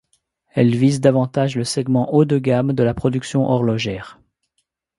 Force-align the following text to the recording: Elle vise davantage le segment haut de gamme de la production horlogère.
Elle 0.49 0.75
vise 0.75 0.99
davantage 0.99 1.55
le 1.55 1.63
segment 1.63 2.11
haut 2.11 2.25
de 2.25 2.39
gamme 2.39 2.73
de 2.73 2.81
la 2.81 2.95
production 2.95 3.45
horlogère. 3.47 4.19